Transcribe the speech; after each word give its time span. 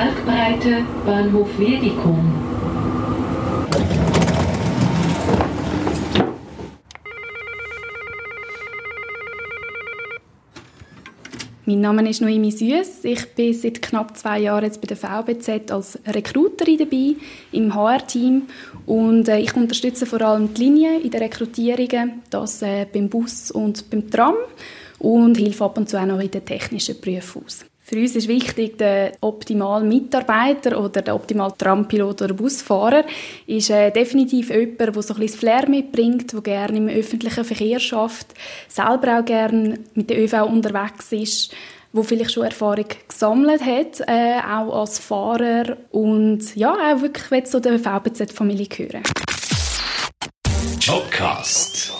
Kalkbreite 0.00 0.82
Bahnhof 1.04 1.58
Wedikum. 1.58 2.32
Mein 11.66 11.80
Name 11.82 12.08
ist 12.08 12.22
Noemi 12.22 12.50
Süß. 12.50 13.04
Ich 13.04 13.34
bin 13.34 13.52
seit 13.52 13.82
knapp 13.82 14.16
zwei 14.16 14.38
Jahren 14.38 14.64
jetzt 14.64 14.80
bei 14.80 14.86
der 14.86 14.96
VBZ 14.96 15.70
als 15.70 15.98
Rekruterin 16.06 16.78
dabei 16.78 17.16
im 17.52 17.74
HR-Team 17.74 18.44
und 18.86 19.28
äh, 19.28 19.38
ich 19.38 19.54
unterstütze 19.54 20.06
vor 20.06 20.22
allem 20.22 20.54
die 20.54 20.62
Linie 20.62 20.98
in 20.98 21.10
den 21.10 21.20
Rekrutierungen, 21.20 22.22
das 22.30 22.62
äh, 22.62 22.86
beim 22.90 23.10
Bus 23.10 23.50
und 23.50 23.90
beim 23.90 24.10
Tram 24.10 24.36
und 24.98 25.36
hilfe 25.36 25.66
ab 25.66 25.76
und 25.76 25.90
zu 25.90 26.00
auch 26.00 26.06
noch 26.06 26.20
in 26.20 26.30
den 26.30 26.46
technischen 26.46 26.98
Berufen 27.02 27.42
aus. 27.44 27.69
Für 27.90 27.96
uns 27.96 28.14
ist 28.14 28.28
wichtig, 28.28 28.78
der 28.78 29.14
optimale 29.20 29.84
Mitarbeiter 29.84 30.80
oder 30.80 31.02
der 31.02 31.12
optimale 31.12 31.56
Trampilot 31.58 32.22
oder 32.22 32.34
Busfahrer 32.34 33.02
ist 33.48 33.68
äh, 33.70 33.90
definitiv 33.90 34.50
jemand, 34.50 34.78
der 34.78 35.02
so 35.02 35.12
ein 35.12 35.18
bisschen 35.18 35.40
Flair 35.40 35.68
mitbringt, 35.68 36.32
der 36.32 36.40
gerne 36.40 36.76
im 36.76 36.88
öffentlichen 36.88 37.44
Verkehr 37.44 37.80
schafft, 37.80 38.28
selber 38.68 39.18
auch 39.18 39.24
gerne 39.24 39.80
mit 39.94 40.08
der 40.08 40.22
ÖV 40.22 40.34
unterwegs 40.34 41.10
ist, 41.10 41.52
wo 41.92 42.04
vielleicht 42.04 42.30
schon 42.30 42.44
Erfahrung 42.44 42.84
gesammelt 43.08 43.62
hat, 43.62 44.02
äh, 44.06 44.38
auch 44.38 44.82
als 44.82 45.00
Fahrer 45.00 45.76
und 45.90 46.54
ja, 46.54 46.72
auch 46.72 47.02
wirklich 47.02 47.46
zu 47.46 47.60
der 47.60 47.80
VBZ-Familie 47.80 48.66
gehören. 48.66 49.02
Jobcast. 50.78 51.92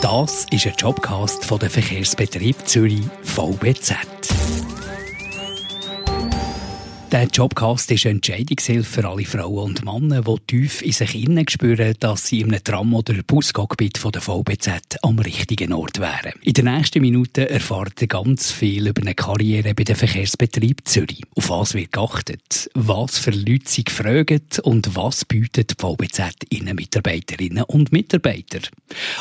Das 0.00 0.46
ist 0.50 0.66
ein 0.66 0.72
Jobcast 0.78 1.44
von 1.44 1.58
der 1.58 1.68
Verkehrsbetrieb 1.68 2.56
Zürich 2.66 3.02
VBZ. 3.24 3.94
Der 7.16 7.28
Jobcast 7.28 7.90
ist 7.92 8.04
eine 8.04 8.16
Entscheidungshilfe 8.16 9.00
für 9.00 9.08
alle 9.08 9.24
Frauen 9.24 9.64
und 9.64 9.84
Männer, 9.86 10.20
die 10.20 10.36
tief 10.46 10.82
in 10.82 10.92
sich 10.92 11.14
innen 11.14 11.48
spüren, 11.48 11.94
dass 11.98 12.26
sie 12.26 12.42
in 12.42 12.52
einem 12.52 12.62
Tram- 12.62 12.92
oder 12.92 13.14
Buscockpit 13.26 13.96
von 13.96 14.12
der 14.12 14.20
VBZ 14.20 14.98
am 15.00 15.18
richtigen 15.18 15.72
Ort 15.72 15.98
wären. 15.98 16.34
In 16.42 16.52
den 16.52 16.66
nächsten 16.66 17.00
Minuten 17.00 17.46
erfahrt 17.46 18.02
ihr 18.02 18.08
ganz 18.08 18.52
viel 18.52 18.88
über 18.88 19.00
eine 19.00 19.14
Karriere 19.14 19.72
bei 19.72 19.84
dem 19.84 19.96
Verkehrsbetrieb 19.96 20.86
Zürich. 20.86 21.22
Auf 21.34 21.48
was 21.48 21.72
wird 21.72 21.92
geachtet, 21.92 22.68
was 22.74 23.16
für 23.16 23.30
Leute 23.30 23.64
sie 23.64 23.84
gefragt 23.84 24.58
und 24.58 24.94
was 24.94 25.24
bietet 25.24 25.70
die 25.70 25.74
VBZ 25.80 26.34
innen 26.50 26.76
Mitarbeiterinnen 26.76 27.64
und 27.64 27.92
Mitarbeiter. 27.92 28.60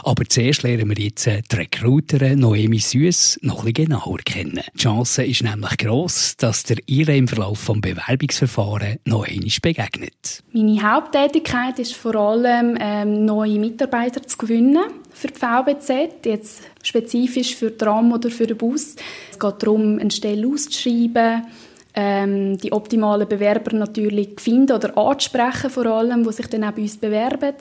Aber 0.03 0.25
zuerst 0.25 0.63
lernen 0.63 0.89
wir 0.89 1.01
jetzt 1.01 1.27
die 1.27 1.55
Recruiterin 1.55 2.39
Noemi 2.39 2.79
Süß 2.79 3.39
noch 3.43 3.59
ein 3.59 3.71
bisschen 3.71 3.91
genauer 3.91 4.17
kennen. 4.25 4.63
Die 4.73 4.79
Chance 4.79 5.23
ist 5.23 5.43
nämlich 5.43 5.77
gross, 5.77 6.35
dass 6.35 6.63
der 6.63 6.79
ihre 6.87 7.15
im 7.15 7.29
Verlauf 7.29 7.59
vom 7.59 7.84
Bewerbungsverfahren 7.93 8.99
noch 9.05 9.27
einmal 9.27 9.51
begegnet? 9.61 10.43
Meine 10.51 10.81
Haupttätigkeit 10.81 11.77
ist 11.79 11.95
vor 11.95 12.15
allem, 12.15 12.77
ähm, 12.79 13.25
neue 13.25 13.59
Mitarbeiter 13.59 14.23
zu 14.23 14.37
gewinnen 14.37 14.85
für 15.11 15.27
die 15.27 15.39
VBZ, 15.39 16.25
jetzt 16.25 16.63
spezifisch 16.81 17.55
für 17.55 17.77
Tram 17.77 18.11
oder 18.11 18.29
für 18.29 18.47
den 18.47 18.57
Bus. 18.57 18.95
Es 19.31 19.39
geht 19.39 19.63
darum, 19.63 19.99
eine 19.99 20.11
Stelle 20.11 20.47
auszuschreiben, 20.47 21.45
ähm, 21.93 22.57
die 22.57 22.73
optimalen 22.73 23.27
Bewerber 23.27 23.75
natürlich 23.75 24.39
finden 24.39 24.75
oder 24.75 24.97
anzusprechen 24.97 25.69
vor 25.69 25.85
allem, 25.85 26.23
die 26.23 26.33
sich 26.33 26.47
dann 26.47 26.65
auch 26.65 26.71
bei 26.71 26.81
uns 26.81 26.97
bewerben, 26.97 27.55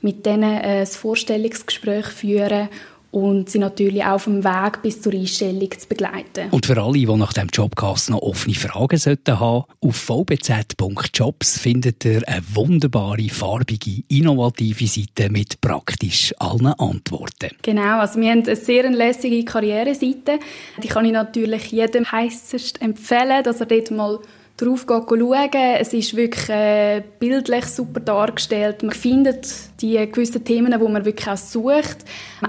mit 0.00 0.24
denen 0.24 0.54
äh, 0.54 0.80
ein 0.80 0.86
Vorstellungsgespräch 0.86 2.06
führen 2.06 2.68
und 3.14 3.48
sie 3.48 3.60
natürlich 3.60 4.02
auch 4.02 4.14
auf 4.14 4.24
dem 4.24 4.42
Weg 4.42 4.82
bis 4.82 5.00
zur 5.00 5.12
Einstellung 5.12 5.70
zu 5.70 5.88
begleiten. 5.88 6.50
Und 6.50 6.66
für 6.66 6.82
alle, 6.82 6.94
die 6.94 7.06
nach 7.06 7.32
dem 7.32 7.46
Jobcast 7.46 8.10
noch 8.10 8.22
offene 8.22 8.56
Fragen 8.56 8.98
sollten 8.98 9.38
haben, 9.38 9.64
auf 9.80 9.96
vbz.jobs 9.96 11.58
findet 11.60 12.04
ihr 12.04 12.26
eine 12.26 12.42
wunderbare, 12.54 13.28
farbige, 13.28 14.02
innovative 14.08 14.88
Seite 14.88 15.30
mit 15.30 15.60
praktisch 15.60 16.34
allen 16.38 16.66
Antworten. 16.66 17.50
Genau, 17.62 18.00
also 18.00 18.20
wir 18.20 18.32
haben 18.32 18.42
eine 18.42 18.56
sehr 18.56 18.90
lässige 18.90 19.44
Karriereseite. 19.44 20.40
Die 20.82 20.88
kann 20.88 21.04
ich 21.04 21.12
natürlich 21.12 21.70
jedem 21.70 22.10
heißest 22.10 22.82
empfehlen, 22.82 23.44
dass 23.44 23.60
er 23.60 23.66
dort 23.66 23.92
mal 23.92 24.18
drauf 24.56 24.86
schauen. 24.88 25.50
Es 25.78 25.92
ist 25.92 26.16
wirklich 26.16 26.48
äh, 26.48 27.02
bildlich 27.18 27.66
super 27.66 28.00
dargestellt. 28.00 28.82
Man 28.82 28.92
findet 28.92 29.48
die 29.80 29.96
gewissen 30.10 30.44
Themen, 30.44 30.70
die 30.70 30.88
man 30.88 31.04
wirklich 31.04 31.28
auch 31.28 31.36
sucht. 31.36 31.98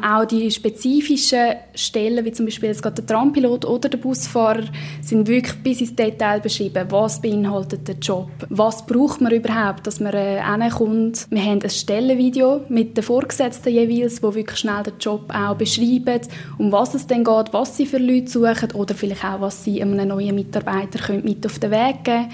Auch 0.03 0.25
die 0.25 0.51
spezifischen 0.51 1.55
Stellen, 1.73 2.23
wie 2.23 2.31
zum 2.31 2.45
Beispiel 2.45 2.73
gerade 2.75 3.01
der 3.01 3.07
Trampilot 3.07 3.65
oder 3.65 3.89
der 3.89 3.97
Busfahrer, 3.97 4.65
sind 5.01 5.27
wirklich 5.27 5.55
bis 5.63 5.81
ins 5.81 5.95
Detail 5.95 6.39
beschrieben. 6.41 6.85
Was 6.89 7.21
beinhaltet 7.21 7.87
der 7.87 7.95
Job? 7.95 8.29
Was 8.49 8.85
braucht 8.85 9.21
man 9.21 9.33
überhaupt, 9.33 9.87
dass 9.87 9.99
man 9.99 10.13
äh, 10.13 10.41
hinkommt? 10.43 11.25
Wir 11.31 11.43
haben 11.43 11.61
ein 11.63 11.69
Stellenvideo 11.69 12.61
mit 12.69 12.95
den 12.95 13.03
Vorgesetzten 13.03 13.69
jeweils, 13.69 14.21
wo 14.21 14.35
wirklich 14.35 14.59
schnell 14.59 14.83
den 14.83 14.93
Job 14.99 15.33
auch 15.33 15.55
beschreiben, 15.55 16.21
um 16.59 16.71
was 16.71 16.93
es 16.93 17.07
denn 17.07 17.23
geht, 17.23 17.51
was 17.51 17.75
sie 17.75 17.87
für 17.87 17.97
Leute 17.97 18.27
suchen 18.27 18.71
oder 18.73 18.93
vielleicht 18.93 19.25
auch, 19.25 19.41
was 19.41 19.63
sie 19.63 19.81
einem 19.81 20.07
neuen 20.07 20.35
Mitarbeiter 20.35 21.13
mit 21.13 21.45
auf 21.45 21.57
den 21.57 21.71
Weg 21.71 21.94
geben 22.03 22.29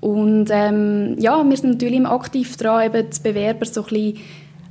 Und 0.00 0.48
ähm, 0.50 1.16
ja, 1.18 1.44
wir 1.44 1.56
sind 1.56 1.70
natürlich 1.70 2.06
aktiv 2.06 2.56
daran, 2.56 2.86
eben 2.86 3.10
die 3.10 3.20
Bewerber 3.22 3.66
so 3.66 3.82
ein 3.82 3.88
bisschen 3.88 4.18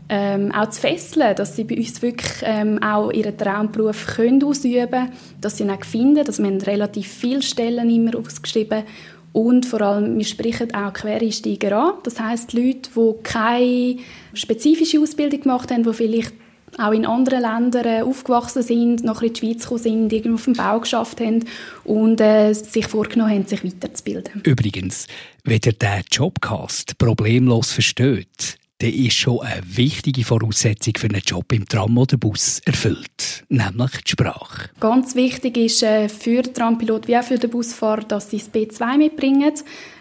ähm, 0.09 0.51
auch 0.51 0.69
zu 0.69 0.81
fesseln, 0.81 1.35
dass 1.35 1.55
sie 1.55 1.66
bei 1.66 1.77
uns 1.77 2.01
wirklich 2.01 2.31
ähm, 2.41 2.81
auch 2.81 3.11
ihren 3.11 3.38
Traumberuf 3.38 4.07
können 4.16 4.44
ausüben 4.44 4.89
können, 4.89 5.11
dass 5.39 5.57
sie 5.57 5.63
ihn 5.63 5.69
auch 5.69 5.85
finden, 5.85 6.25
dass 6.25 6.41
wir 6.41 6.67
relativ 6.67 7.07
viele 7.07 7.44
Stellen 7.44 7.89
immer 7.89 8.17
ausgeschrieben. 8.17 8.83
Und 9.31 9.67
vor 9.67 9.81
allem, 9.81 10.17
wir 10.17 10.25
sprechen 10.25 10.73
auch 10.73 10.91
Quereinsteiger 10.91 11.77
an. 11.77 11.94
Das 12.03 12.19
heißt 12.19 12.53
Leute, 12.53 12.89
die 12.95 13.23
keine 13.23 13.97
spezifische 14.33 15.00
Ausbildung 15.00 15.41
gemacht 15.41 15.71
haben, 15.71 15.83
die 15.83 15.94
vielleicht 15.94 16.33
auch 16.78 16.91
in 16.91 17.06
anderen 17.06 17.41
Ländern 17.41 17.85
äh, 17.85 18.02
aufgewachsen 18.02 18.63
sind, 18.63 19.03
nach 19.03 19.22
in 19.22 19.34
die 19.34 19.40
Schweiz 19.40 19.63
gekommen 19.63 19.81
sind, 19.81 20.13
irgendwo 20.13 20.35
auf 20.35 20.46
dem 20.46 20.53
Bau 20.53 20.80
geschafft 20.80 21.19
haben 21.19 21.46
und 21.84 22.22
äh, 22.22 22.53
sich 22.53 22.88
vorgenommen 22.88 23.31
haben, 23.31 23.46
sich 23.46 23.63
weiterzubilden. 23.63 24.41
Übrigens, 24.44 25.07
wenn 25.44 25.59
ihr 25.66 25.74
diesen 25.74 26.03
Jobcast 26.12 26.97
problemlos 26.97 27.72
versteht, 27.72 28.57
dann 28.79 28.94
ist 28.94 29.16
schon 29.16 29.41
eine 29.41 29.62
wichtige 29.66 30.23
Voraussetzung 30.23 30.94
für 30.97 31.07
einen 31.07 31.22
Job 31.25 31.51
im 31.51 31.67
Tram 31.67 31.97
oder 31.97 32.16
Bus 32.16 32.62
erfüllt, 32.66 33.44
nämlich 33.50 33.91
die 34.06 34.12
Sprache. 34.12 34.69
Ganz 34.79 35.16
wichtig 35.16 35.57
ist 35.57 35.84
äh, 35.84 36.07
für 36.07 36.41
den 36.41 36.53
Trampilot 36.53 37.07
wie 37.09 37.18
auch 37.18 37.23
für 37.23 37.38
den 37.38 37.50
Busfahrer, 37.50 38.03
dass 38.03 38.29
sie 38.29 38.38
das 38.38 38.53
B2 38.53 38.97
mitbringen. 38.97 39.51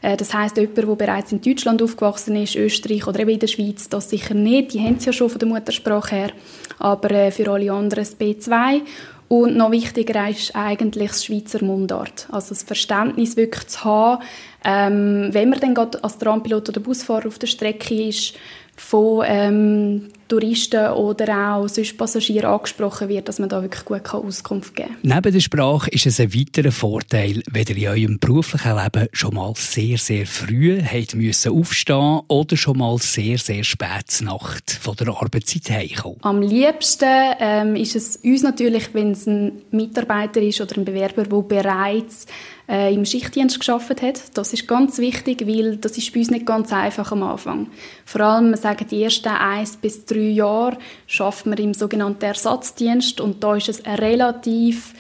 Äh, 0.01 0.17
das 0.17 0.33
heißt, 0.33 0.57
jemand, 0.57 0.77
der 0.79 0.85
bereits 0.85 1.33
in 1.33 1.41
Deutschland 1.41 1.83
aufgewachsen 1.83 2.37
ist, 2.37 2.55
Österreich 2.55 3.05
oder 3.09 3.19
eben 3.21 3.31
in 3.31 3.41
der 3.41 3.49
Schweiz, 3.49 3.89
das 3.89 4.11
sicher 4.11 4.35
nicht. 4.35 4.75
Die 4.75 4.81
haben 4.81 4.97
es 4.97 5.07
ja 5.07 5.13
schon 5.13 5.29
von 5.29 5.41
der 5.41 5.49
Muttersprache 5.49 6.15
her, 6.15 6.33
aber 6.79 7.11
äh, 7.11 7.31
für 7.33 7.51
alle 7.51 7.73
anderen 7.73 8.05
das 8.05 8.19
B2. 8.19 8.83
Und 9.27 9.57
noch 9.57 9.73
wichtiger 9.73 10.29
ist 10.31 10.57
eigentlich 10.57 11.11
das 11.11 11.25
Schweizer 11.25 11.63
Mundart. 11.63 12.29
Also 12.31 12.51
das 12.51 12.63
Verständnis 12.63 13.37
wirklich 13.37 13.67
zu 13.67 13.85
haben, 13.85 14.23
ähm, 14.65 15.29
wenn 15.33 15.51
man 15.51 15.61
dann 15.61 15.75
gerade 15.75 16.03
als 16.03 16.17
Trampilot 16.17 16.71
oder 16.71 16.81
Busfahrer 16.81 17.27
auf 17.27 17.39
der 17.39 17.47
Strecke 17.47 18.09
ist, 18.09 18.35
von 18.79 19.25
ähm, 19.27 20.13
Touristen 20.29 20.91
oder 20.93 21.55
auch 21.55 21.69
sonst 21.69 21.97
Passagieren 21.97 22.51
angesprochen 22.51 23.09
wird, 23.09 23.29
dass 23.29 23.39
man 23.39 23.49
da 23.49 23.63
wirklich 23.63 23.85
gut 23.85 24.09
Auskunft 24.13 24.77
geben 24.77 24.97
kann. 25.03 25.17
Neben 25.17 25.33
der 25.33 25.41
Sprache 25.41 25.91
ist 25.91 26.07
es 26.07 26.21
ein 26.21 26.35
weiterer 26.35 26.71
Vorteil, 26.71 27.43
wenn 27.51 27.67
ihr 27.67 27.77
in 27.77 27.89
eurem 27.89 28.19
beruflichen 28.19 28.77
Leben 28.77 29.09
schon 29.13 29.35
mal 29.35 29.53
sehr, 29.57 29.99
sehr 29.99 30.27
früh 30.27 30.81
habt 30.83 31.15
müssen 31.15 31.53
aufstehen 31.53 32.21
oder 32.29 32.57
schon 32.57 32.79
mal 32.79 32.99
sehr, 32.99 33.39
sehr 33.39 33.65
spät 33.65 34.21
Nacht 34.23 34.71
von 34.71 34.97
der 34.97 35.09
Arbeitszeit 35.09 35.71
heimkommen. 35.71 36.19
Am 36.23 36.43
liebsten 36.43 37.35
ähm, 37.41 37.77
ist 37.77 37.97
es 37.97 38.17
uns 38.17 38.43
natürlich, 38.43 38.95
wenn 38.95 39.13
es 39.13 39.27
ein 39.27 39.63
Mitarbeiter 39.71 40.41
ist 40.41 40.61
oder 40.61 40.77
ein 40.77 40.85
Bewerber, 40.85 41.25
der 41.25 41.43
bereits 41.43 42.27
äh, 42.69 42.93
im 42.93 43.05
Schichtdienst 43.05 43.59
geschafft 43.59 44.03
hat. 44.03 44.37
Das 44.37 44.53
ist 44.53 44.69
ganz 44.69 44.99
wichtig, 44.99 45.47
weil 45.47 45.77
das 45.77 45.97
ist 45.97 46.13
bei 46.13 46.21
uns 46.21 46.31
nicht 46.31 46.47
ganz 46.47 46.73
einfach 46.73 47.11
am 47.13 47.23
Anfang. 47.23 47.69
Vor 48.05 48.21
allem, 48.21 48.51
wir 48.51 48.57
sagen, 48.57 48.87
die 48.91 49.03
ersten 49.03 49.29
eins 49.29 49.77
bis 49.77 50.05
drei 50.05 50.18
Jahre 50.21 50.79
schafft 51.07 51.47
man 51.47 51.59
im 51.59 51.75
sogenannten 51.75 52.25
Ersatzdienst 52.25 53.21
und 53.21 53.43
da 53.43 53.57
ist 53.57 53.69
es 53.69 53.85
relativ 53.87 54.95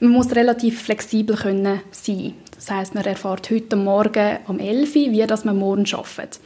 man 0.00 0.12
muss 0.12 0.34
relativ 0.34 0.82
flexibel 0.82 1.36
können 1.36 1.80
sein. 1.90 2.34
Das 2.54 2.70
heißt, 2.70 2.94
man 2.94 3.04
erfährt 3.04 3.50
heute 3.50 3.76
Morgen 3.76 4.38
um 4.48 4.58
11 4.58 4.96
Uhr, 4.96 5.12
wie 5.12 5.26
das 5.26 5.44
man 5.44 5.58
morgen 5.58 5.86
arbeitet. 5.92 6.40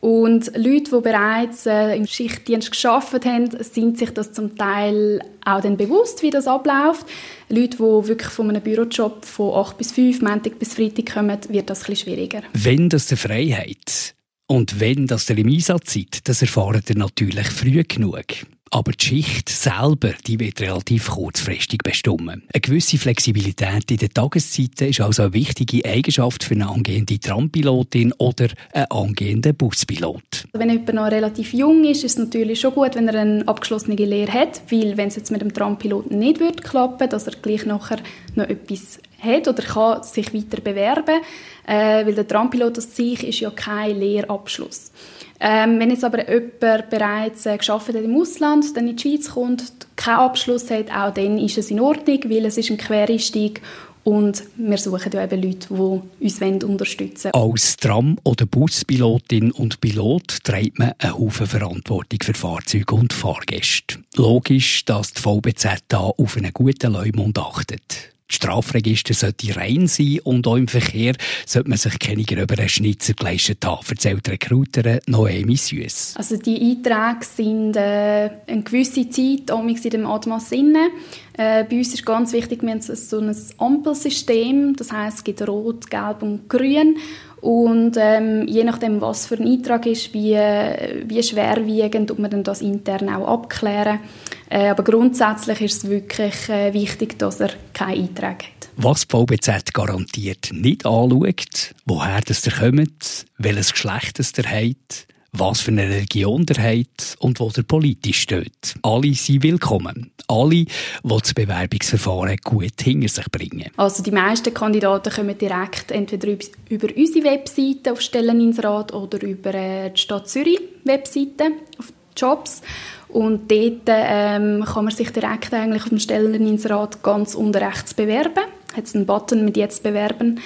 Und 0.00 0.56
Leute, 0.56 0.90
die 0.96 1.00
bereits 1.00 1.66
äh, 1.66 1.96
im 1.96 2.06
Schichtdienst 2.06 2.70
geschafft 2.70 3.24
haben, 3.24 3.48
sind 3.62 3.98
sich 3.98 4.10
das 4.10 4.32
zum 4.32 4.56
Teil 4.56 5.20
auch 5.44 5.60
dann 5.60 5.76
bewusst, 5.76 6.22
wie 6.22 6.30
das 6.30 6.46
abläuft. 6.46 7.04
Leute, 7.48 7.78
die 7.78 8.08
wirklich 8.08 8.28
von 8.28 8.48
einem 8.48 8.62
Bürojob 8.62 9.24
von 9.24 9.54
8 9.54 9.76
bis 9.76 9.92
5, 9.92 10.22
Montag 10.22 10.58
bis 10.60 10.74
Freitag 10.74 11.14
kommen, 11.14 11.38
wird 11.48 11.68
das 11.68 11.80
ein 11.80 11.86
bisschen 11.86 12.14
schwieriger. 12.14 12.42
Wenn 12.52 12.88
das 12.88 13.06
der 13.06 13.18
Freiheit 13.18 14.14
und 14.48 14.80
wenn 14.80 15.06
das 15.06 15.26
der 15.26 15.38
im 15.38 15.48
Einsatz 15.48 15.92
seid, 15.92 16.26
das 16.26 16.40
erfahrt 16.40 16.88
ihr 16.88 16.96
natürlich 16.96 17.46
früh 17.48 17.84
genug. 17.84 18.24
Aber 18.70 18.92
die 18.92 19.04
Schicht 19.04 19.48
selber 19.48 20.12
die 20.26 20.40
wird 20.40 20.60
relativ 20.60 21.08
kurzfristig 21.08 21.82
bestimmen. 21.82 22.42
Eine 22.52 22.60
gewisse 22.60 22.98
Flexibilität 22.98 23.90
in 23.90 23.96
den 23.96 24.12
Tageszeiten 24.12 24.88
ist 24.88 25.00
also 25.00 25.22
eine 25.22 25.32
wichtige 25.32 25.84
Eigenschaft 25.88 26.44
für 26.44 26.54
eine 26.54 26.68
angehende 26.68 27.18
Trampilotin 27.18 28.12
oder 28.18 28.48
einen 28.72 28.90
angehenden 28.90 29.54
Buspilot. 29.54 30.46
Wenn 30.52 30.70
jemand 30.70 30.94
noch 30.94 31.10
relativ 31.10 31.54
jung 31.54 31.84
ist, 31.84 32.04
ist 32.04 32.12
es 32.12 32.18
natürlich 32.18 32.60
schon 32.60 32.74
gut, 32.74 32.94
wenn 32.94 33.08
er 33.08 33.20
eine 33.20 33.48
abgeschlossene 33.48 33.96
Lehre 33.96 34.32
hat, 34.32 34.62
weil 34.70 34.96
wenn 34.96 35.08
es 35.08 35.16
jetzt 35.16 35.30
mit 35.30 35.40
dem 35.40 35.52
Trampiloten 35.52 36.18
nicht 36.18 36.62
klappen, 36.62 37.08
dass 37.08 37.26
er 37.26 37.34
gleich 37.40 37.64
nachher 37.64 37.98
noch 38.34 38.48
etwas 38.48 38.98
hat 39.18 39.48
oder 39.48 39.62
kann 39.62 40.02
sich 40.02 40.32
weiter 40.32 40.60
bewerben, 40.60 41.20
äh, 41.66 42.06
weil 42.06 42.14
der 42.14 42.26
Trampilot 42.26 42.78
an 42.78 42.84
sich 42.84 43.26
ist 43.26 43.40
ja 43.40 43.50
kein 43.50 43.98
Lehrabschluss. 43.98 44.92
Ähm, 45.40 45.78
wenn 45.78 45.90
jetzt 45.90 46.04
aber 46.04 46.28
jemand 46.28 46.90
bereits 46.90 47.46
äh, 47.46 47.56
geschafft 47.56 47.88
hat 47.88 47.94
im 47.96 48.16
Ausland, 48.16 48.76
dann 48.76 48.88
in 48.88 48.96
die 48.96 49.02
Schweiz 49.02 49.30
kommt, 49.30 49.62
keinen 49.94 50.18
Abschluss 50.18 50.70
hat, 50.70 50.90
auch 50.90 51.14
dann 51.14 51.38
ist 51.38 51.58
es 51.58 51.70
in 51.70 51.80
Ordnung, 51.80 52.20
weil 52.24 52.44
es 52.46 52.58
ist 52.58 52.70
ein 52.70 52.78
Quereinstieg 52.78 53.60
und 54.08 54.42
wir 54.56 54.78
suchen 54.78 55.12
ja 55.12 55.22
eben 55.22 55.42
Leute, 55.42 55.68
die 55.68 56.24
uns 56.24 56.64
unterstützen 56.64 57.30
wollen. 57.34 57.50
Als 57.52 57.76
Tram- 57.76 58.18
oder 58.24 58.46
Buspilotin 58.46 59.52
und 59.52 59.80
Pilot 59.80 60.44
trägt 60.44 60.78
man 60.78 60.94
eine 60.98 61.18
Haufen 61.18 61.46
Verantwortung 61.46 62.18
für 62.24 62.34
Fahrzeuge 62.34 62.94
und 62.94 63.12
Fahrgäste. 63.12 63.98
Logisch, 64.16 64.84
dass 64.86 65.12
die 65.12 65.20
VBZ 65.20 65.84
da 65.88 65.98
auf 65.98 66.36
einen 66.36 66.52
guten 66.52 66.92
Leumund 66.94 67.38
achtet. 67.38 68.14
Das 68.28 68.36
Strafregister 68.36 69.14
sollte 69.14 69.56
rein 69.56 69.86
sein 69.86 70.20
und 70.22 70.46
auch 70.46 70.56
im 70.56 70.68
Verkehr 70.68 71.14
sollte 71.46 71.70
man 71.70 71.78
sich 71.78 71.98
keine 71.98 72.24
gröberen 72.24 72.68
Schnitzer 72.68 73.14
geleistet 73.14 73.64
haben, 73.64 73.82
erzählt 73.88 74.26
die 74.26 74.30
Recruiterin 74.32 75.00
Noemi 75.06 75.56
Süss. 75.56 76.14
Also 76.14 76.36
die 76.36 76.60
Einträge 76.60 77.24
sind 77.24 77.76
äh, 77.76 78.30
eine 78.46 78.62
gewisse 78.62 79.08
Zeit 79.08 79.50
in 79.50 79.90
dem 79.90 80.06
Atmas 80.06 80.52
inne. 80.52 80.90
Äh, 81.38 81.64
bei 81.64 81.78
uns 81.78 81.94
ist 81.94 82.04
ganz 82.04 82.34
wichtig, 82.34 82.62
wir 82.62 82.70
haben 82.70 82.82
so 82.82 83.18
ein 83.18 83.34
Ampelsystem, 83.56 84.76
das 84.76 84.92
heißt 84.92 85.18
es 85.18 85.24
gibt 85.24 85.48
Rot, 85.48 85.90
Gelb 85.90 86.22
und 86.22 86.50
Grün 86.50 86.96
und 87.40 87.96
ähm, 87.96 88.46
je 88.46 88.64
nachdem, 88.64 89.00
was 89.00 89.26
für 89.26 89.36
ein 89.36 89.46
Eintrag 89.46 89.86
ist, 89.86 90.12
wie, 90.12 90.34
wie 90.34 91.22
schwerwiegend, 91.22 92.10
ob 92.10 92.18
man 92.18 92.42
das 92.42 92.60
intern 92.60 93.08
auch 93.08 93.28
abklären. 93.28 94.00
Äh, 94.50 94.68
aber 94.68 94.82
grundsätzlich 94.82 95.60
ist 95.60 95.84
es 95.84 95.90
wirklich 95.90 96.48
äh, 96.48 96.72
wichtig, 96.72 97.18
dass 97.18 97.40
er 97.40 97.50
keinen 97.74 98.08
Eintrag 98.08 98.44
hat. 98.44 98.68
Was 98.76 99.06
die 99.06 99.16
VBZ 99.16 99.74
garantiert 99.74 100.50
nicht 100.52 100.86
anschaut, 100.86 101.74
woher 101.84 102.20
das 102.20 102.46
ihr 102.46 102.52
kommt, 102.52 103.26
welches 103.36 103.72
Geschlecht 103.72 104.18
das 104.18 104.32
ihr 104.38 104.44
habt, 104.44 105.08
was 105.32 105.60
für 105.60 105.70
eine 105.70 105.88
Religion 105.88 106.46
der 106.46 106.62
hat 106.62 107.16
und 107.18 107.40
wo 107.40 107.50
der 107.50 107.62
politisch 107.62 108.22
steht. 108.22 108.74
Alle 108.82 109.12
sind 109.14 109.42
willkommen. 109.42 110.10
Alle, 110.26 110.64
die 110.64 110.68
das 111.02 111.34
Bewerbungsverfahren 111.34 112.36
gut 112.42 112.80
hinter 112.80 113.08
sich 113.08 113.30
bringen. 113.30 113.70
Also 113.76 114.02
die 114.02 114.10
meisten 114.10 114.54
Kandidaten 114.54 115.12
kommen 115.12 115.36
direkt 115.36 115.90
entweder 115.90 116.28
über 116.68 116.88
unsere 116.96 117.24
Webseite 117.24 117.92
auf 117.92 118.00
Stelleninserat 118.00 118.92
oder 118.92 119.22
über 119.22 119.54
äh, 119.54 119.90
die 119.90 120.00
Stadt 120.00 120.28
Zürich 120.28 120.60
Webseite 120.84 121.52
auf 121.78 121.92
Jobs. 122.16 122.62
Und 123.08 123.50
dort 123.50 123.82
ähm, 123.86 124.64
kann 124.64 124.84
man 124.84 124.94
sich 124.94 125.10
direkt 125.10 125.52
eigentlich 125.54 125.82
auf 125.82 125.88
dem 125.88 125.98
Stelleninserat 125.98 127.02
ganz 127.02 127.34
unten 127.34 127.62
rechts 127.62 127.94
bewerben. 127.94 128.44
Hat 128.76 128.94
einen 128.94 129.06
Button 129.06 129.44
mit 129.44 129.56
«Jetzt 129.56 129.82
bewerben». 129.82 130.40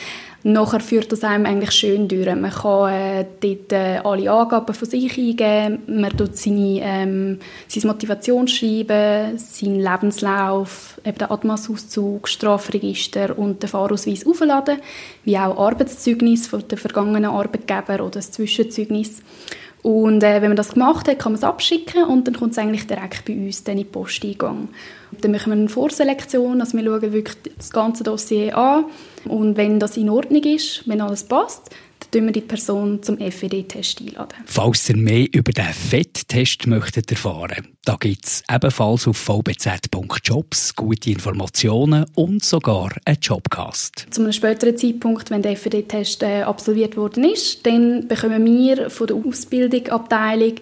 Nachher 0.45 0.81
führt 0.81 1.13
das 1.13 1.23
einem 1.23 1.47
eigentlich 1.47 1.71
schön 1.71 2.09
durch. 2.09 2.27
Man 2.35 2.51
kann 2.51 2.93
äh, 2.93 3.25
dort 3.41 3.73
äh, 3.73 4.01
alle 4.03 4.31
Angaben 4.31 4.75
von 4.75 4.89
sich 4.89 5.17
eingeben, 5.17 5.83
man 5.87 6.17
tut 6.17 6.37
seine, 6.37 6.81
ähm, 6.83 7.39
sein 7.69 7.87
Motivationsschreiben, 7.87 9.39
seinen 9.39 9.81
Lebenslauf, 9.81 11.01
eben 11.05 11.19
den 11.19 11.31
Atmas-Auszug, 11.31 12.27
Strafregister 12.27 13.39
und 13.39 13.63
den 13.63 13.69
Fahrausweis 13.69 14.27
aufladen, 14.27 14.79
wie 15.23 15.39
auch 15.39 15.59
Arbeitszeugnis 15.59 16.49
von 16.49 16.67
den 16.67 16.79
vergangenen 16.79 17.27
Arbeitgeber 17.27 18.03
oder 18.03 18.11
das 18.11 18.33
Zwischenzeugnis. 18.33 19.23
Und 19.83 20.23
äh, 20.23 20.41
wenn 20.41 20.51
man 20.51 20.57
das 20.57 20.75
gemacht 20.75 21.09
hat, 21.09 21.19
kann 21.19 21.33
man 21.33 21.39
es 21.39 21.45
abschicken 21.45 22.05
und 22.05 22.27
dann 22.27 22.35
kommt 22.35 22.53
es 22.53 22.59
eigentlich 22.59 22.87
direkt 22.87 23.25
bei 23.25 23.35
uns 23.35 23.65
dann 23.65 23.79
in 23.79 23.85
den 23.85 23.91
Posteingang. 23.91 24.69
Dann 25.21 25.33
machen 25.33 25.53
wir 25.53 25.59
eine 25.59 25.69
Vorselektion, 25.69 26.61
also 26.61 26.79
wir 26.79 26.85
schauen 26.85 27.13
wirklich 27.13 27.37
das 27.57 27.71
ganze 27.71 28.05
Dossier 28.05 28.57
an 28.57 28.85
und 29.25 29.57
wenn 29.57 29.81
das 29.81 29.97
in 29.97 30.09
Ordnung 30.09 30.43
ist, 30.45 30.89
wenn 30.89 31.01
alles 31.01 31.25
passt, 31.25 31.71
dann 32.11 32.27
wir 32.27 32.33
die 32.33 32.41
Person 32.41 33.03
zum 33.03 33.19
FED-Test 33.19 34.01
einladen. 34.01 34.35
Falls 34.45 34.89
ihr 34.89 34.97
mehr 34.97 35.27
über 35.33 35.53
den 35.53 35.65
FED-Test 35.65 36.67
möchtet 36.67 37.11
erfahren, 37.11 37.69
da 37.85 37.97
gibt 37.97 38.27
es 38.27 38.43
ebenfalls 38.53 39.09
auf 39.09 39.17
vbz.jobs 39.17 40.75
gute 40.77 41.11
Informationen 41.11 42.07
und 42.15 42.45
sogar 42.45 42.91
einen 43.05 43.19
Jobcast. 43.21 44.07
Zu 44.11 44.23
einem 44.23 44.33
späteren 44.33 44.77
Zeitpunkt, 44.77 45.31
wenn 45.31 45.43
der 45.43 45.57
FED-Test 45.57 46.23
äh, 46.23 46.43
absolviert 46.43 46.97
worden 46.97 47.25
ist, 47.25 47.67
dann 47.67 48.09
bekommen 48.09 48.45
wir 48.45 48.91
von 48.91 49.07
der 49.07 49.17
Ausbildungsabteilung 49.17 50.55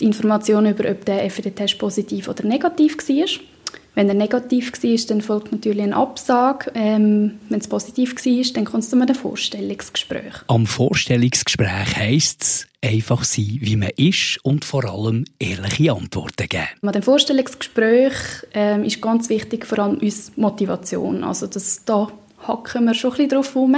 die 0.00 0.04
Informationen 0.04 0.74
über, 0.74 0.90
ob 0.90 1.04
der 1.04 1.30
FED-Test 1.30 1.78
positiv 1.78 2.28
oder 2.28 2.44
negativ 2.44 2.96
war. 2.96 3.53
Wenn 3.94 4.08
er 4.08 4.14
negativ 4.14 4.72
war, 4.72 5.06
dann 5.08 5.20
folgt 5.20 5.52
natürlich 5.52 5.82
ein 5.82 5.92
Absage. 5.92 6.72
Ähm, 6.74 7.38
wenn 7.48 7.60
es 7.60 7.68
positiv 7.68 8.14
war, 8.14 8.52
dann 8.54 8.64
kommt 8.64 8.82
es 8.82 8.90
zu 8.90 9.00
einem 9.00 9.14
Vorstellungsgespräch. 9.14 10.34
Am 10.48 10.66
Vorstellungsgespräch 10.66 11.96
heisst 11.96 12.42
es, 12.42 12.66
einfach 12.82 13.24
sein, 13.24 13.58
wie 13.60 13.76
man 13.76 13.90
ist 13.96 14.38
und 14.42 14.64
vor 14.64 14.84
allem 14.84 15.24
ehrliche 15.38 15.92
Antworten 15.92 16.48
geben. 16.48 16.66
An 16.82 16.92
dem 16.92 17.02
Vorstellungsgespräch 17.02 18.14
ähm, 18.52 18.84
ist 18.84 19.00
ganz 19.00 19.28
wichtig 19.28 19.64
vor 19.64 19.78
allem 19.78 19.98
uns 19.98 20.32
Motivation. 20.36 21.24
Also 21.24 21.46
das, 21.46 21.84
da 21.84 22.08
hacken 22.46 22.84
wir 22.84 22.94
schon 22.94 23.12
ein 23.12 23.16
bisschen 23.16 23.30
drauf 23.30 23.56
rum. 23.56 23.76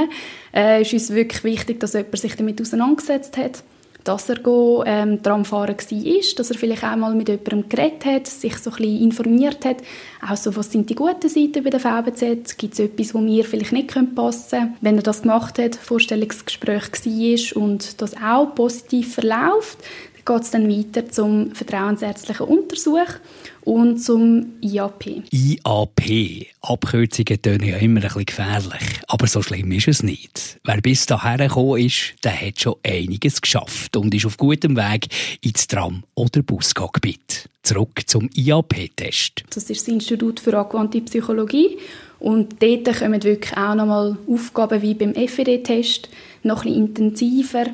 Es 0.53 0.59
äh, 0.59 0.83
ist 0.83 0.93
uns 0.95 1.11
wirklich 1.11 1.45
wichtig, 1.45 1.79
dass 1.81 1.93
jemand 1.93 2.19
sich 2.19 2.35
damit 2.35 2.61
auseinandergesetzt 2.61 3.37
hat 3.37 3.63
dass 4.07 4.29
er 4.29 4.39
ähm, 4.87 5.23
Tramfahrer 5.23 5.69
war, 5.69 6.21
dass 6.37 6.51
er 6.51 6.57
vielleicht 6.57 6.85
einmal 6.85 7.15
mit 7.15 7.29
jemandem 7.29 7.69
geredet 7.69 8.05
hat, 8.05 8.27
sich 8.27 8.57
so 8.59 8.71
ein 8.71 8.77
bisschen 8.77 9.03
informiert 9.03 9.65
hat, 9.65 9.79
auch 10.27 10.37
so, 10.37 10.55
was 10.57 10.71
sind 10.71 10.89
die 10.89 10.95
guten 10.95 11.29
Seiten 11.29 11.65
bei 11.65 11.71
der 11.71 11.81
VBZ, 11.81 12.57
gibt 12.57 12.75
es 12.75 12.81
etwas, 12.81 13.15
wo 13.15 13.19
mir 13.19 13.45
vielleicht 13.45 13.73
nicht 13.73 13.95
passen 14.15 14.51
könnte. 14.51 14.75
Wenn 14.81 14.97
er 14.97 15.03
das 15.03 15.23
gemacht 15.23 15.59
hat, 15.59 15.75
Vorstellungsgespräch 15.75 16.91
war 16.93 17.63
und 17.63 18.01
das 18.01 18.15
auch 18.17 18.55
positiv 18.55 19.15
verläuft, 19.15 19.79
geht 20.27 20.43
es 20.43 20.51
dann 20.51 20.69
weiter 20.69 21.09
zum 21.09 21.55
vertrauensärztlichen 21.55 22.47
Untersuch 22.47 23.21
und 23.63 23.99
zum 23.99 24.55
IAP. 24.61 25.23
IAP. 25.31 26.47
Abkürzungen 26.61 27.41
tönen 27.41 27.69
ja 27.69 27.77
immer 27.77 28.01
ein 28.01 28.07
bisschen 28.09 28.27
gefährlich. 28.27 29.01
Aber 29.07 29.27
so 29.27 29.41
schlimm 29.41 29.71
ist 29.73 29.89
es 29.89 30.03
nicht. 30.03 30.59
Wer 30.65 30.81
bis 30.81 31.07
dahin 31.07 31.39
gekommen 31.39 31.81
ist, 31.81 32.15
der 32.25 32.41
hat 32.41 32.61
schon 32.61 32.77
einiges 32.85 33.41
geschafft 33.41 33.97
und 33.97 34.15
ist 34.15 34.27
auf 34.27 34.37
gutem 34.37 34.77
Weg 34.77 35.09
ins 35.41 35.67
Tram- 35.69 36.03
oder 36.15 36.43
Buscockpit. 36.43 37.49
Zurück 37.63 38.03
zum 38.07 38.29
IAP-Test. 38.35 39.45
Das 39.51 39.71
ist 39.71 39.83
das 39.83 39.89
Institut 39.89 40.41
für 40.41 40.57
angewandte 40.59 41.01
Psychologie. 41.01 41.79
Und 42.19 42.63
dort 42.63 42.99
kommen 42.99 43.23
wirklich 43.23 43.57
auch 43.57 43.75
nochmal 43.75 44.17
Aufgaben 44.29 44.83
wie 44.83 44.95
beim 44.95 45.15
FED-Test, 45.15 46.09
noch 46.43 46.65
ein 46.65 46.73
bisschen 46.73 46.87
intensiver 46.87 47.67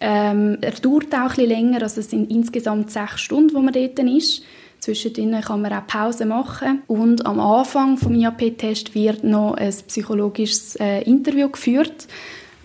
ähm, 0.00 0.58
er 0.60 0.72
dauert 0.72 1.14
auch 1.14 1.36
ein 1.36 1.46
länger, 1.46 1.82
also 1.82 2.00
es 2.00 2.10
sind 2.10 2.30
insgesamt 2.30 2.90
sechs 2.90 3.20
Stunden, 3.20 3.54
wo 3.54 3.60
man 3.60 3.74
dort 3.74 3.98
ist. 3.98 4.42
Zwischendrin 4.80 5.40
kann 5.40 5.60
man 5.60 5.72
auch 5.72 5.86
Pause 5.86 6.24
machen. 6.24 6.82
Und 6.86 7.26
am 7.26 7.40
Anfang 7.40 7.96
des 7.96 8.08
IAP-Test 8.08 8.94
wird 8.94 9.24
noch 9.24 9.54
ein 9.54 9.74
psychologisches 9.88 10.76
äh, 10.76 11.02
Interview 11.02 11.48
geführt 11.48 12.06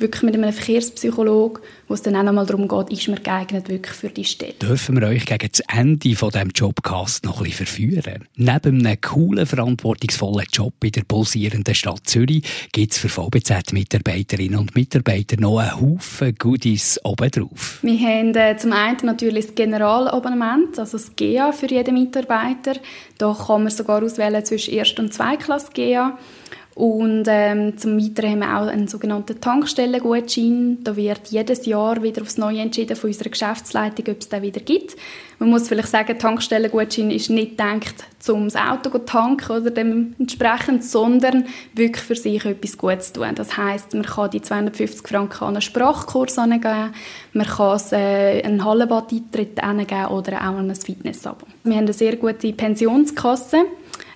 wirklich 0.03 0.21
mit 0.21 0.35
einem 0.35 0.53
Verkehrspsychologen, 0.53 1.63
wo 1.87 1.95
es 1.95 2.03
dann 2.03 2.15
auch 2.15 2.23
nochmal 2.23 2.45
darum 2.45 2.67
geht, 2.67 2.91
ist 2.91 3.07
man 3.07 3.23
geeignet 3.23 3.69
wirklich 3.69 3.95
für 3.95 4.09
die 4.09 4.25
Stelle. 4.25 4.53
Dürfen 4.53 4.99
wir 4.99 5.07
euch 5.07 5.25
gegen 5.25 5.49
das 5.49 5.61
Ende 5.73 6.15
von 6.15 6.29
diesem 6.29 6.49
Jobcast 6.49 7.25
noch 7.25 7.39
ein 7.39 7.45
bisschen 7.45 7.65
verführen? 7.65 8.27
Neben 8.35 8.85
einem 8.85 9.01
coolen, 9.01 9.45
verantwortungsvollen 9.45 10.45
Job 10.51 10.73
in 10.83 10.91
der 10.91 11.03
pulsierenden 11.03 11.73
Stadt 11.73 12.01
Zürich 12.03 12.43
gibt 12.71 12.91
es 12.91 12.99
für 12.99 13.09
VBZ-Mitarbeiterinnen 13.09 14.59
und 14.59 14.75
Mitarbeiter 14.75 15.39
noch 15.39 15.59
einen 15.59 15.79
Haufen 15.79 16.35
Goodies 16.35 16.99
obendrauf. 17.03 17.79
Wir 17.81 17.99
haben 17.99 18.35
äh, 18.35 18.57
zum 18.57 18.73
einen 18.73 18.97
natürlich 19.03 19.47
das 19.47 19.55
Generalabonnement, 19.55 20.77
also 20.77 20.97
das 20.97 21.15
GEA 21.15 21.51
für 21.53 21.67
jeden 21.67 21.93
Mitarbeiter. 21.93 22.75
Da 23.17 23.33
kann 23.33 23.63
man 23.63 23.71
sogar 23.71 24.03
auswählen 24.03 24.43
zwischen 24.43 24.73
Erst- 24.73 24.99
und 24.99 25.13
Zweiklasse 25.13 25.71
GEA. 25.73 26.17
Und 26.75 27.25
ähm, 27.27 27.77
zum 27.77 27.99
Weiteren 27.99 28.31
haben 28.31 28.39
wir 28.39 28.57
auch 28.57 28.67
einen 28.67 28.87
sogenannten 28.87 29.39
Tankstellengutschein. 29.39 30.79
Da 30.83 30.95
wird 30.95 31.27
jedes 31.27 31.67
Jahr 31.67 32.01
wieder 32.01 32.23
aufs 32.23 32.37
Neue 32.37 32.61
entschieden 32.61 32.95
von 32.95 33.11
unserer 33.11 33.29
Geschäftsleitung, 33.29 34.05
ob 34.09 34.21
es 34.21 34.29
den 34.29 34.41
wieder 34.41 34.61
gibt. 34.61 34.95
Man 35.37 35.49
muss 35.49 35.67
vielleicht 35.67 35.89
sagen, 35.89 36.17
Tankstellengutschein 36.17 37.11
ist 37.11 37.29
nicht 37.29 37.57
gedacht, 37.57 38.05
um 38.27 38.45
das 38.45 38.55
Auto 38.55 38.89
zu 38.89 39.05
tanken 39.05 39.51
oder 39.51 39.69
dementsprechend, 39.69 40.83
sondern 40.83 41.45
wirklich 41.73 42.03
für 42.03 42.15
sich 42.15 42.43
etwas 42.43 42.77
Gutes 42.77 43.13
zu 43.13 43.19
tun. 43.19 43.35
Das 43.35 43.55
heißt, 43.55 43.93
man 43.93 44.03
kann 44.03 44.31
die 44.31 44.41
250 44.41 45.07
Franken 45.07 45.43
an 45.43 45.49
einen 45.49 45.61
Sprachkurs 45.61 46.39
angeben, 46.39 46.93
man 47.33 47.45
kann 47.45 47.79
äh, 47.91 48.41
einen 48.41 48.63
Hallenbad-Eintritt 48.63 49.61
angeben 49.61 50.07
oder 50.07 50.37
auch 50.37 50.57
an 50.57 50.71
ein 50.71 50.75
Fitnessabo. 50.75 51.45
Wir 51.63 51.75
haben 51.75 51.83
eine 51.83 51.93
sehr 51.93 52.15
gute 52.15 52.51
Pensionskasse. 52.53 53.65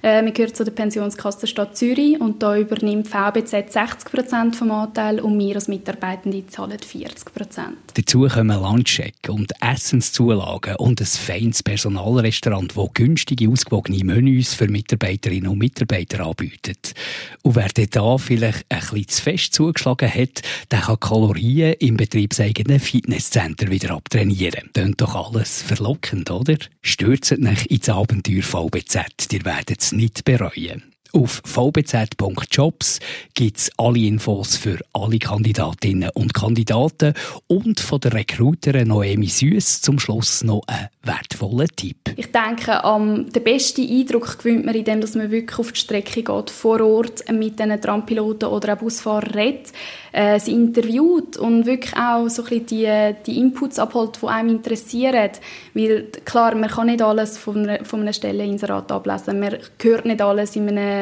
Äh, 0.01 0.23
wir 0.23 0.31
gehören 0.31 0.53
zu 0.53 0.63
der 0.63 0.71
Pensionskasse 0.71 1.47
Stadt 1.47 1.77
Zürich 1.77 2.19
und 2.19 2.43
da 2.43 2.57
übernimmt 2.57 3.07
VBZ 3.07 3.73
60 3.73 4.11
Prozent 4.11 4.55
vom 4.55 4.71
Anteil 4.71 5.19
und 5.19 5.37
wir 5.39 5.55
als 5.55 5.67
Mitarbeitende 5.67 6.45
zahlen 6.47 6.79
40 6.79 7.33
Prozent. 7.33 7.77
Dazu 7.95 8.27
kommen 8.27 8.61
Lunchcheck 8.61 9.15
und 9.27 9.51
Essenszulagen 9.61 10.75
und 10.75 11.01
ein 11.01 11.05
feines 11.05 11.63
Personalrestaurant, 11.63 12.75
das 12.75 12.93
günstige, 12.93 13.49
ausgewogene 13.49 14.03
Menüs 14.03 14.53
für 14.53 14.67
Mitarbeiterinnen 14.67 15.49
und 15.49 15.57
Mitarbeiter 15.57 16.25
anbietet. 16.25 16.93
Und 17.41 17.55
wer 17.55 17.69
da 17.69 18.17
vielleicht 18.17 18.65
ein 18.69 18.79
bisschen 18.79 19.07
zu 19.07 19.21
fest 19.23 19.53
zugeschlagen 19.53 20.13
hat, 20.13 20.41
der 20.71 20.81
kann 20.81 20.99
Kalorien 20.99 21.73
im 21.79 21.97
betriebseigenen 21.97 22.79
Fitnesscenter 22.79 23.69
wieder 23.69 23.91
abtrainieren. 23.91 24.69
Tönt 24.73 25.01
doch 25.01 25.15
alles 25.15 25.61
verlockend, 25.61 26.29
oder? 26.29 26.57
Stürzt 26.81 27.31
euch 27.31 27.65
ins 27.67 27.89
Abenteuer 27.89 28.43
VBZ. 28.43 29.31
Ihr 29.31 29.45
werdet 29.45 29.86
nicht 29.91 30.25
bereuen. 30.25 30.93
Auf 31.13 31.41
vbz.jobs 31.45 32.99
gibt 33.33 33.57
es 33.57 33.71
alle 33.77 33.99
Infos 33.99 34.55
für 34.57 34.79
alle 34.93 35.19
Kandidatinnen 35.19 36.09
und 36.13 36.33
Kandidaten 36.33 37.13
und 37.47 37.79
von 37.79 37.99
der 37.99 38.13
Recruiterin 38.13 38.87
Noemi 38.87 39.27
Süß 39.27 39.81
zum 39.81 39.99
Schluss 39.99 40.43
noch 40.43 40.61
ein 40.67 40.89
wertvoller 41.03 41.67
Tipp. 41.67 41.97
Ich 42.15 42.31
denke, 42.31 42.81
um, 42.83 43.31
den 43.31 43.43
besten 43.43 43.89
Eindruck 43.89 44.39
gewinnt 44.39 44.65
man, 44.65 44.75
indem 44.75 44.99
man 44.99 45.31
wirklich 45.31 45.59
auf 45.59 45.71
die 45.71 45.79
Strecke 45.79 46.23
geht, 46.23 46.49
vor 46.49 46.81
Ort 46.81 47.31
mit 47.31 47.59
diesen 47.59 47.81
Trampiloten 47.81 48.49
oder 48.49 48.73
auch 48.73 48.77
Busfahrern 48.77 49.31
redet, 49.31 49.71
äh, 50.11 50.39
sie 50.39 50.53
interviewt 50.53 51.37
und 51.37 51.65
wirklich 51.65 51.95
auch 51.95 52.27
so 52.27 52.43
ein 52.43 52.65
die, 52.65 53.13
die 53.25 53.39
Inputs 53.39 53.79
abholt, 53.79 54.19
die 54.21 54.27
einem 54.27 54.49
interessieren. 54.49 55.29
Weil 55.73 56.07
klar, 56.25 56.55
man 56.55 56.69
kann 56.69 56.87
nicht 56.87 57.01
alles 57.01 57.37
von 57.37 57.67
einer, 57.67 57.85
von 57.85 58.01
einer 58.01 58.13
Stelleninserat 58.13 58.91
ablesen. 58.91 59.39
Man 59.39 59.57
hört 59.81 60.05
nicht 60.05 60.21
alles 60.21 60.55
in 60.55 60.69
einem 60.69 60.96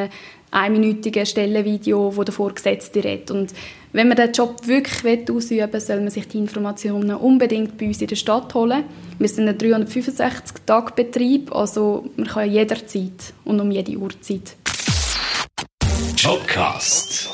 einminütigen 0.50 1.26
Stellenvideo, 1.26 2.16
wo 2.16 2.24
der 2.24 2.32
Vorgesetzte 2.32 3.02
redet. 3.04 3.30
Und 3.30 3.52
wenn 3.92 4.08
man 4.08 4.16
den 4.16 4.32
Job 4.32 4.66
wirklich 4.66 5.30
ausüben 5.30 5.72
will, 5.72 5.80
soll 5.80 6.00
man 6.00 6.10
sich 6.10 6.28
die 6.28 6.38
Informationen 6.38 7.16
unbedingt 7.16 7.76
bei 7.78 7.86
uns 7.86 8.00
in 8.00 8.08
der 8.08 8.16
Stadt 8.16 8.54
holen. 8.54 8.84
Wir 9.18 9.28
sind 9.28 9.48
ein 9.48 9.58
365-Tage-Betrieb, 9.58 11.54
also 11.54 12.04
man 12.16 12.26
kann 12.26 12.50
jederzeit 12.50 13.34
und 13.44 13.60
um 13.60 13.70
jede 13.70 13.96
Uhrzeit. 13.96 14.56
Jobcast 16.16 17.30